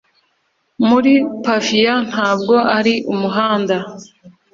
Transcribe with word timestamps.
Muri 0.87 1.13
Pavia 1.43 1.93
ntabwo 2.09 2.55
ari 2.77 2.93
umuhanda 3.13 3.77